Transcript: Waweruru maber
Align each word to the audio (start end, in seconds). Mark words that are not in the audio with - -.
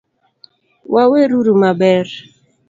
Waweruru 0.93 1.53
maber 1.61 2.07